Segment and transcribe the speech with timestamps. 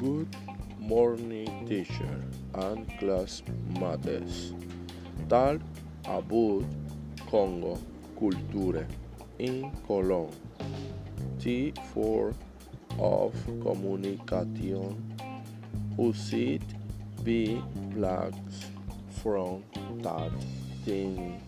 [0.00, 0.34] Good
[0.78, 4.54] morning, teacher and classmates.
[5.28, 5.60] Talk
[6.06, 6.64] about
[7.30, 7.78] Congo
[8.18, 8.86] culture
[9.38, 10.32] in Colón.
[11.38, 12.32] T four
[12.98, 14.96] of communication
[15.98, 16.64] used
[17.22, 17.62] be
[17.92, 18.70] blacks
[19.22, 19.62] from
[20.00, 20.32] that
[20.86, 21.42] thing,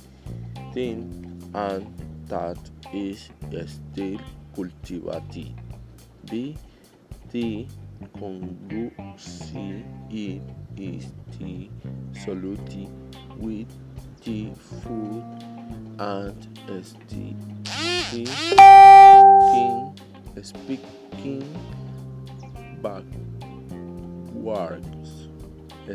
[0.74, 1.87] thing and
[2.28, 2.59] that
[2.92, 3.30] is
[3.64, 4.20] still
[4.55, 5.55] cultivated.
[6.30, 6.55] B
[7.32, 7.66] T
[8.19, 10.43] conduci it
[10.77, 11.69] is the
[12.24, 12.88] salute
[13.38, 13.69] with
[14.24, 14.51] the
[14.83, 15.24] food
[15.98, 16.48] and
[16.84, 18.27] speaking
[20.43, 21.45] speaking
[22.83, 23.33] backwards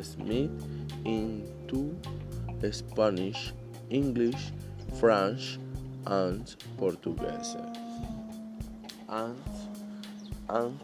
[0.01, 0.51] Smith
[1.05, 1.95] into
[2.71, 3.53] Spanish,
[3.89, 4.51] English,
[4.99, 5.59] French,
[6.05, 7.55] and Portuguese.
[9.09, 9.37] And
[10.49, 10.79] and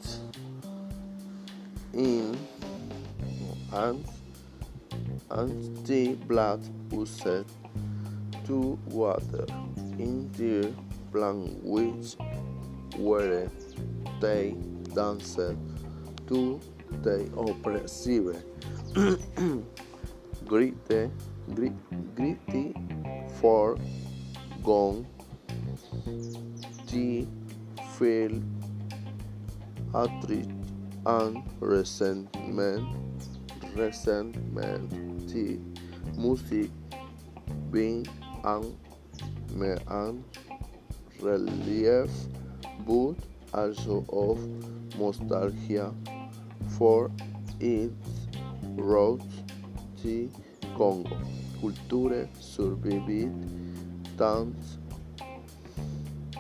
[1.94, 2.38] in
[3.72, 4.06] and
[5.32, 7.24] and the blood used
[8.46, 9.46] to water
[9.98, 10.72] in their
[11.14, 12.16] language
[12.98, 13.50] where
[14.20, 14.56] they
[14.94, 15.40] danced
[16.28, 16.60] to
[17.02, 18.44] the oppressive.
[20.46, 21.10] Grite
[21.48, 22.76] grite
[23.40, 23.78] for
[24.64, 25.06] gone.
[26.88, 27.26] The
[27.98, 28.42] feel
[29.94, 30.63] hatred
[31.06, 32.88] and resentment
[33.76, 34.90] resentment
[35.30, 35.60] the
[36.18, 36.70] music
[37.72, 38.08] being
[38.44, 38.78] and
[39.88, 40.24] and
[41.20, 42.10] relief
[42.86, 43.16] but
[43.54, 44.40] also of
[44.98, 45.94] nostalgia
[46.78, 47.12] for
[47.60, 48.28] its
[48.76, 49.44] roots
[50.04, 50.30] the
[50.78, 51.18] Congo
[51.62, 53.32] culture survived
[54.18, 54.78] thanks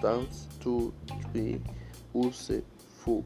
[0.02, 0.94] thanks to
[1.34, 1.60] the
[2.14, 3.26] useful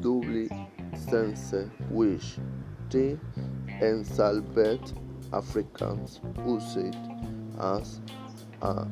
[0.00, 0.48] double
[0.96, 1.54] sense
[1.90, 2.36] which
[2.90, 3.18] the
[3.80, 4.94] enslaved
[5.32, 6.96] Africans used
[7.60, 8.00] as
[8.62, 8.86] a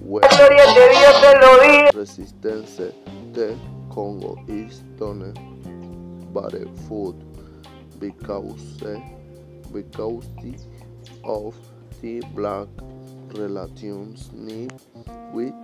[0.00, 2.76] weapon resistance
[3.32, 3.58] the
[3.90, 5.32] Congo is done
[6.32, 6.48] by
[6.88, 7.16] food
[7.98, 8.82] because
[9.72, 10.26] because
[11.24, 11.54] of
[12.00, 12.68] the black
[13.34, 14.72] relations need
[15.32, 15.54] with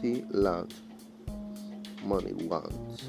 [0.00, 0.74] the land
[2.04, 3.08] money wants.